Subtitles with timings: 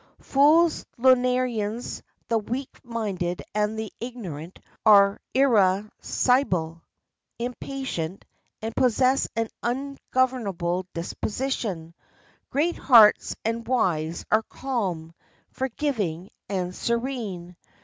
[0.21, 6.81] Fools, lunarians, the weak minded, and the ignorant are irascible,
[7.37, 8.25] impatient,
[8.63, 11.93] and possess an ungovernable disposition;
[12.49, 15.13] great hearts and wise are calm,
[15.51, 17.55] forgiving, and serene.